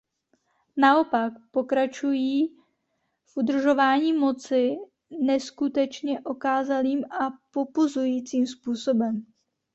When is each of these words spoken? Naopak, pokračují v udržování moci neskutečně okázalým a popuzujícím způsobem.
Naopak, 0.77 1.33
pokračují 1.51 2.57
v 3.25 3.37
udržování 3.37 4.13
moci 4.13 4.75
neskutečně 5.21 6.19
okázalým 6.21 7.05
a 7.05 7.29
popuzujícím 7.51 8.47
způsobem. 8.47 9.25